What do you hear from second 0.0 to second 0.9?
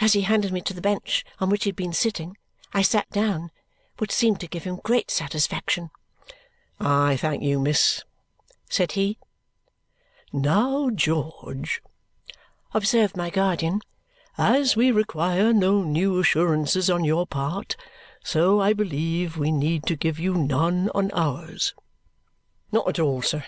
As he handed me to the